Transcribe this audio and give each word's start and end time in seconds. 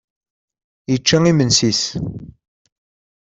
Yečča 0.91 1.17
imensi-is. 1.31 1.83